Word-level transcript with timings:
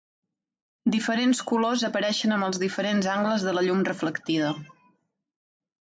Diferents 0.95 1.41
colors 1.51 1.85
apareixen 1.91 2.35
amb 2.37 2.47
els 2.49 2.63
diferents 2.65 3.13
angles 3.19 3.47
de 3.49 3.57
la 3.59 3.67
llum 3.69 3.87
reflectida. 3.93 4.53